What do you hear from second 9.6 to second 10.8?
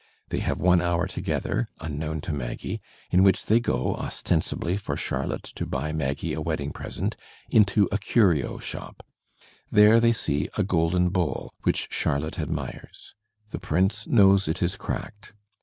They see there a